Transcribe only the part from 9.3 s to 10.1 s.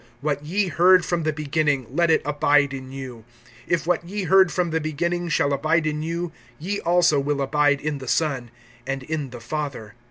Father.